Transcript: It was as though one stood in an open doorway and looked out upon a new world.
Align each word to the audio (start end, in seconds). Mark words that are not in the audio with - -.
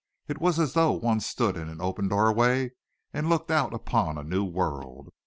It 0.27 0.41
was 0.41 0.57
as 0.57 0.73
though 0.73 0.93
one 0.93 1.19
stood 1.19 1.55
in 1.55 1.69
an 1.69 1.79
open 1.79 2.07
doorway 2.07 2.71
and 3.13 3.29
looked 3.29 3.51
out 3.51 3.71
upon 3.71 4.17
a 4.17 4.23
new 4.23 4.43
world. 4.43 5.13